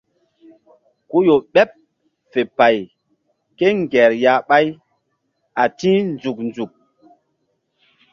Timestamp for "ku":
1.09-1.17